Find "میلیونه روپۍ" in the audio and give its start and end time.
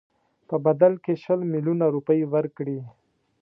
1.53-2.19